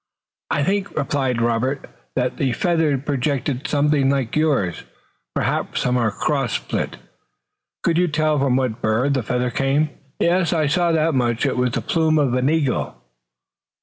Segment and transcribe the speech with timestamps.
[0.49, 4.81] "I think," replied Robert, "that the feather projected something like yours,
[5.35, 6.97] perhaps from a cross splint."
[7.83, 11.45] "Could you tell from what bird the feather came?" "Yes, I saw that much.
[11.45, 12.99] It was the plume of an eagle."